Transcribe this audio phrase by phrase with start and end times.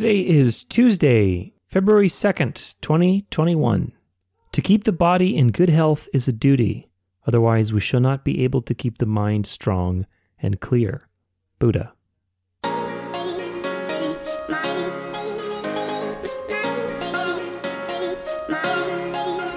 [0.00, 3.92] Today is Tuesday, February 2nd, 2021.
[4.52, 6.88] To keep the body in good health is a duty,
[7.26, 10.06] otherwise, we shall not be able to keep the mind strong
[10.40, 11.02] and clear.
[11.58, 11.92] Buddha.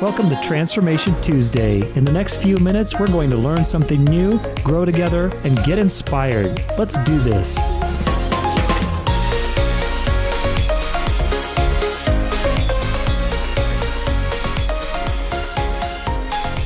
[0.01, 1.89] Welcome to Transformation Tuesday.
[1.95, 5.79] In the next few minutes, we're going to learn something new, grow together, and get
[5.79, 6.61] inspired.
[6.77, 7.57] Let's do this.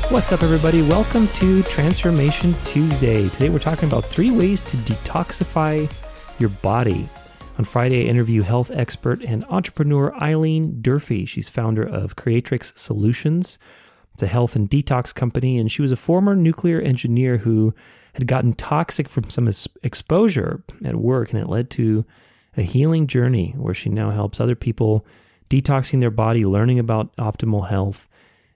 [0.10, 0.82] What's up, everybody?
[0.84, 3.28] Welcome to Transformation Tuesday.
[3.28, 5.92] Today, we're talking about three ways to detoxify
[6.40, 7.10] your body.
[7.58, 11.26] On Friday, I interview health expert and entrepreneur Eileen Durfee.
[11.26, 13.60] She's founder of Creatrix Solutions.
[14.22, 17.76] A health and detox company, and she was a former nuclear engineer who
[18.14, 19.52] had gotten toxic from some
[19.84, 22.06] exposure at work, and it led to
[22.56, 25.06] a healing journey where she now helps other people
[25.50, 28.08] detoxing their body, learning about optimal health,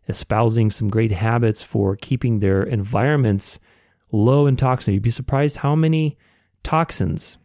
[0.08, 3.60] espousing some great habits for keeping their environments
[4.12, 4.94] low in toxins.
[4.94, 6.18] You'd be surprised how many
[6.64, 7.38] toxins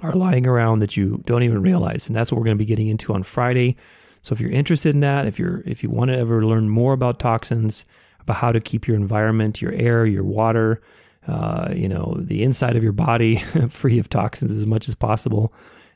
[0.00, 2.06] are lying around that you don't even realize.
[2.06, 3.76] And that's what we're going to be getting into on Friday.
[4.22, 6.92] So if you're interested in that, if you're if you want to ever learn more
[6.92, 7.84] about toxins,
[8.20, 10.80] about how to keep your environment, your air, your water,
[11.26, 13.36] uh, you know, the inside of your body
[13.68, 15.52] free of toxins as much as possible,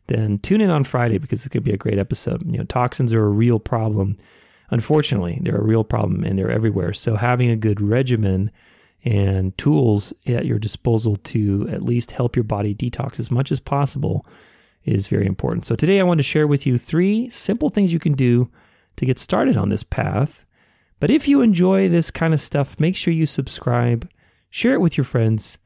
[0.07, 2.45] then tune in on Friday because it could be a great episode.
[2.45, 4.17] You know, toxins are a real problem.
[4.71, 6.93] Unfortunately, they're a real problem and they're everywhere.
[6.93, 8.51] So having a good regimen
[9.05, 13.61] and tools at your disposal to at least help your body detox as much as
[13.61, 14.25] possible
[14.85, 15.67] is very important.
[15.67, 18.51] So, today I want to share with you three simple things you can do
[18.97, 20.47] to get started on this path.
[20.99, 24.09] But if you enjoy this kind of stuff, make sure you subscribe,
[24.49, 25.59] share it with your friends.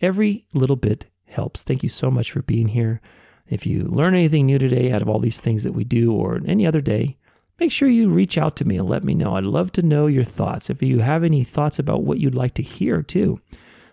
[0.00, 1.64] Every little bit helps.
[1.64, 3.00] Thank you so much for being here.
[3.48, 6.40] If you learn anything new today out of all these things that we do or
[6.46, 7.16] any other day,
[7.58, 9.36] make sure you reach out to me and let me know.
[9.36, 10.70] I'd love to know your thoughts.
[10.70, 13.40] If you have any thoughts about what you'd like to hear too,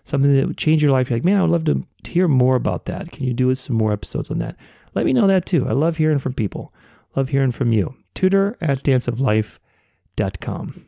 [0.04, 2.28] something that would change your life, you're like, man, I would love to, to hear
[2.28, 3.12] more about that.
[3.12, 4.58] Can you do some more episodes on that?
[4.94, 5.68] Let me know that too.
[5.68, 6.74] I love hearing from people.
[7.16, 7.96] Love hearing from you.
[8.14, 10.86] Tudor at danceoflife.com.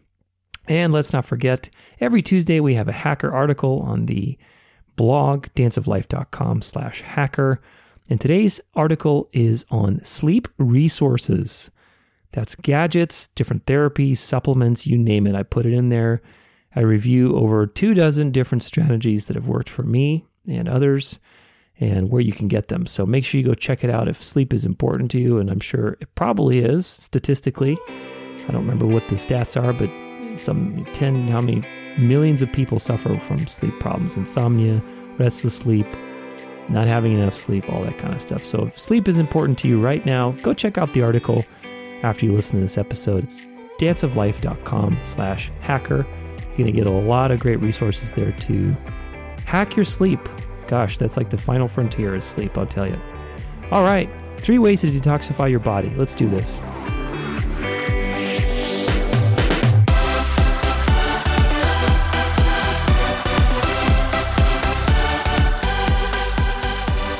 [0.68, 4.38] And let's not forget, every Tuesday we have a hacker article on the
[4.96, 7.62] blog, danceoflife.com slash hacker.
[8.10, 11.70] And today's article is on sleep resources.
[12.36, 15.36] That's gadgets, different therapies, supplements, you name it.
[15.36, 16.22] I put it in there.
[16.76, 21.22] I review over two dozen different strategies that have worked for me and others
[21.80, 22.86] and where you can get them.
[22.88, 25.38] So make sure you go check it out if sleep is important to you.
[25.38, 27.78] And I'm sure it probably is statistically.
[27.88, 29.90] I don't remember what the stats are, but
[30.38, 31.66] some 10, how many
[31.98, 34.84] millions of people suffer from sleep problems, insomnia,
[35.18, 35.88] restless sleep,
[36.68, 38.44] not having enough sleep, all that kind of stuff.
[38.44, 41.46] So if sleep is important to you right now, go check out the article
[42.06, 43.24] after you listen to this episode.
[43.24, 43.46] It's
[43.80, 46.06] danceoflife.com slash hacker.
[46.38, 48.72] You're going to get a lot of great resources there to
[49.46, 50.20] hack your sleep.
[50.68, 53.00] Gosh, that's like the final frontier is sleep, I'll tell you.
[53.72, 55.90] All right, three ways to detoxify your body.
[55.98, 56.62] Let's do this.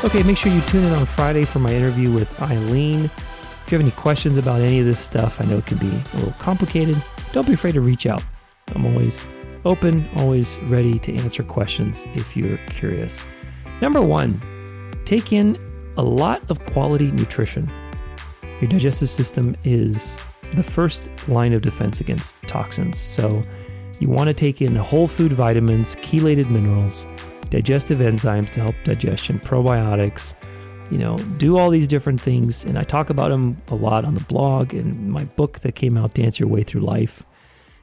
[0.06, 3.10] Okay, make sure you tune in on Friday for my interview with Eileen.
[3.66, 5.90] If you have any questions about any of this stuff, I know it can be
[5.90, 7.02] a little complicated.
[7.32, 8.24] Don't be afraid to reach out.
[8.76, 9.28] I'm always
[9.66, 13.24] open, always ready to answer questions if you're curious.
[13.82, 14.40] Number one,
[15.04, 15.58] take in
[15.98, 17.68] a lot of quality nutrition.
[18.62, 20.20] Your digestive system is
[20.54, 23.00] the first line of defense against toxins.
[23.00, 23.42] So
[24.00, 27.08] you want to take in whole food vitamins, chelated minerals,
[27.50, 30.36] digestive enzymes to help digestion, probiotics,
[30.92, 32.64] you know, do all these different things.
[32.64, 35.98] And I talk about them a lot on the blog and my book that came
[35.98, 37.24] out, Dance Your Way Through Life.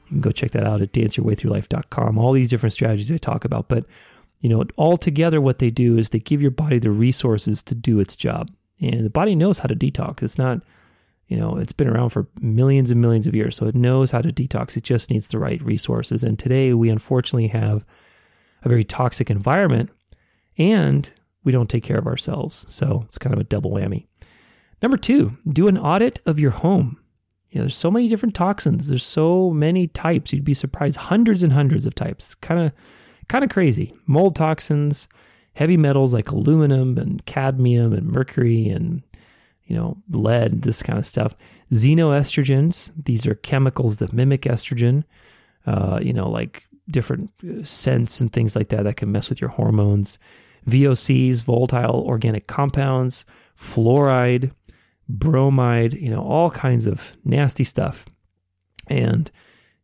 [0.05, 2.17] You can go check that out at danceyourwaythroughlife.com.
[2.17, 3.67] All these different strategies I talk about.
[3.67, 3.85] But,
[4.41, 7.75] you know, all together, what they do is they give your body the resources to
[7.75, 8.51] do its job.
[8.81, 10.23] And the body knows how to detox.
[10.23, 10.61] It's not,
[11.27, 13.55] you know, it's been around for millions and millions of years.
[13.55, 14.75] So it knows how to detox.
[14.77, 16.23] It just needs the right resources.
[16.23, 17.85] And today we unfortunately have
[18.63, 19.89] a very toxic environment.
[20.57, 21.11] And
[21.43, 22.65] we don't take care of ourselves.
[22.69, 24.07] So it's kind of a double whammy.
[24.81, 26.99] Number two, do an audit of your home.
[27.49, 28.87] You know, there's so many different toxins.
[28.87, 30.33] There's so many types.
[30.33, 30.97] You'd be surprised.
[30.97, 32.35] Hundreds and hundreds of types.
[32.35, 32.71] Kind of,
[33.27, 33.93] kind of crazy.
[34.07, 35.07] Mold toxins,
[35.53, 39.03] heavy metals like aluminum and cadmium and mercury and
[39.65, 40.63] you know lead.
[40.63, 41.35] This kind of stuff.
[41.71, 42.91] Xenoestrogens.
[43.05, 45.03] These are chemicals that mimic estrogen.
[45.65, 49.39] Uh, you know, like different uh, scents and things like that that can mess with
[49.39, 50.17] your hormones.
[50.67, 53.25] VOCs, volatile organic compounds,
[53.57, 54.51] fluoride,
[55.07, 58.05] bromide, you know, all kinds of nasty stuff.
[58.87, 59.31] And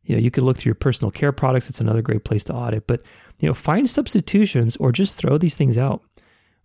[0.03, 1.69] you know, you could look through your personal care products.
[1.69, 2.87] It's another great place to audit.
[2.87, 3.03] But
[3.37, 6.01] you know, find substitutions or just throw these things out.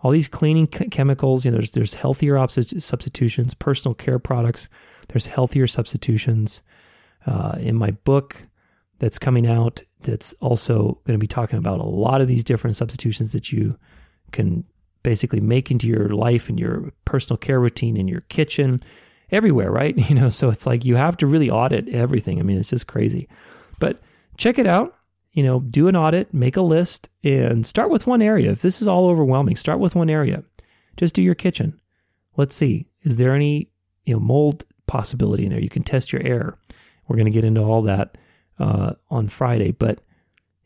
[0.00, 3.54] All these cleaning chemicals, you know, there's there's healthier substitutions.
[3.54, 4.68] Personal care products,
[5.08, 6.62] there's healthier substitutions.
[7.26, 8.48] Uh, in my book
[8.98, 12.76] that's coming out, that's also going to be talking about a lot of these different
[12.76, 13.78] substitutions that you
[14.34, 14.64] can
[15.02, 18.80] basically make into your life and your personal care routine in your kitchen,
[19.30, 19.96] everywhere, right?
[20.08, 22.38] You know, so it's like you have to really audit everything.
[22.38, 23.28] I mean, it's just crazy.
[23.78, 24.02] But
[24.36, 24.96] check it out.
[25.32, 28.52] You know, do an audit, make a list, and start with one area.
[28.52, 30.44] If this is all overwhelming, start with one area.
[30.96, 31.80] Just do your kitchen.
[32.36, 33.70] Let's see, is there any
[34.04, 35.60] you know mold possibility in there?
[35.60, 36.58] You can test your air.
[37.08, 38.16] We're going to get into all that
[38.58, 40.00] uh, on Friday, but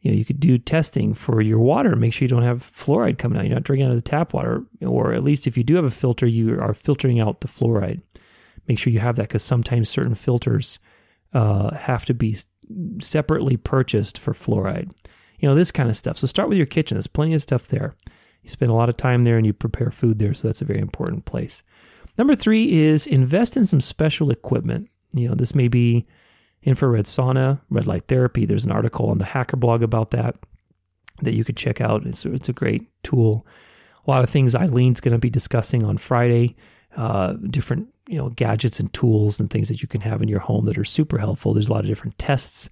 [0.01, 1.97] you know, you could do testing for your water.
[1.97, 3.45] Make sure you don't have fluoride coming out.
[3.45, 5.85] You're not drinking out of the tap water, or at least if you do have
[5.85, 8.01] a filter, you are filtering out the fluoride.
[8.69, 10.79] Make sure you have that because sometimes certain filters
[11.33, 12.37] uh, have to be
[13.01, 14.93] separately purchased for fluoride.
[15.39, 16.19] You know, this kind of stuff.
[16.19, 16.97] So start with your kitchen.
[16.97, 17.95] There's plenty of stuff there.
[18.43, 20.67] You spend a lot of time there and you prepare food there, so that's a
[20.67, 21.63] very important place.
[22.17, 24.91] Number three is invest in some special equipment.
[25.13, 26.07] You know, this may be
[26.63, 28.45] infrared sauna, red light therapy.
[28.45, 30.37] There's an article on the Hacker blog about that
[31.23, 32.07] that you could check out.
[32.07, 33.47] It's, it's a great tool.
[34.07, 36.57] A lot of things Eileen's going to be discussing on Friday,
[36.97, 40.41] uh, different you know gadgets and tools and things that you can have in your
[40.41, 41.53] home that are super helpful.
[41.53, 42.71] There's a lot of different tests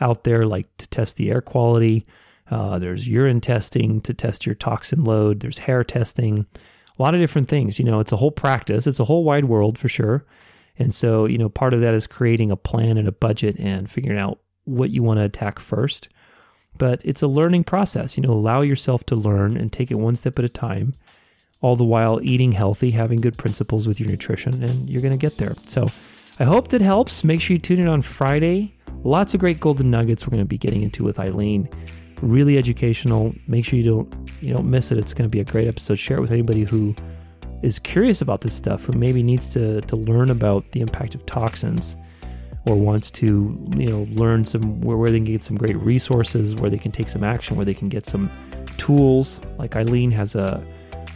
[0.00, 2.06] out there, like to test the air quality.
[2.50, 5.40] Uh, there's urine testing to test your toxin load.
[5.40, 6.46] There's hair testing.
[6.98, 7.78] A lot of different things.
[7.78, 8.86] You know, it's a whole practice.
[8.86, 10.24] It's a whole wide world for sure.
[10.80, 13.88] And so, you know, part of that is creating a plan and a budget and
[13.88, 16.08] figuring out what you want to attack first.
[16.78, 18.16] But it's a learning process.
[18.16, 20.94] You know, allow yourself to learn and take it one step at a time,
[21.60, 25.18] all the while eating healthy, having good principles with your nutrition, and you're going to
[25.18, 25.54] get there.
[25.66, 25.86] So
[26.38, 27.24] I hope that helps.
[27.24, 28.74] Make sure you tune in on Friday.
[29.04, 31.68] Lots of great golden nuggets we're going to be getting into with Eileen.
[32.22, 33.34] Really educational.
[33.46, 34.96] Make sure you don't you don't miss it.
[34.96, 35.98] It's going to be a great episode.
[35.98, 36.94] Share it with anybody who
[37.62, 41.26] is curious about this stuff, who maybe needs to, to learn about the impact of
[41.26, 41.96] toxins
[42.66, 46.54] or wants to, you know, learn some where, where they can get some great resources,
[46.54, 48.30] where they can take some action, where they can get some
[48.76, 49.44] tools.
[49.58, 50.66] Like Eileen has a,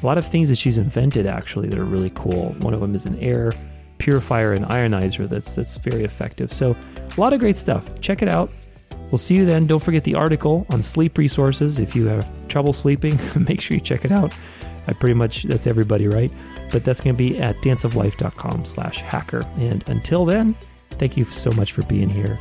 [0.02, 2.52] a lot of things that she's invented actually that are really cool.
[2.61, 3.52] One of them is an air
[3.99, 6.52] purifier and ionizer that's that's very effective.
[6.52, 6.76] So
[7.17, 8.00] a lot of great stuff.
[8.00, 8.50] Check it out.
[9.11, 9.67] We'll see you then.
[9.67, 11.79] Don't forget the article on sleep resources.
[11.79, 13.19] If you have trouble sleeping,
[13.49, 14.35] make sure you check it out.
[14.86, 16.31] I pretty much, that's everybody, right?
[16.70, 19.44] But that's going to be at danceoflife.com slash hacker.
[19.56, 20.54] And until then,
[20.92, 22.38] thank you so much for being here.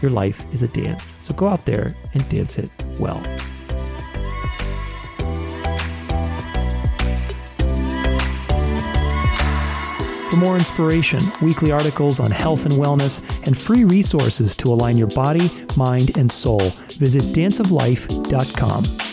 [0.00, 1.16] Your life is a dance.
[1.18, 3.22] So go out there and dance it well.
[10.32, 15.08] For more inspiration, weekly articles on health and wellness, and free resources to align your
[15.08, 19.11] body, mind, and soul, visit danceoflife.com.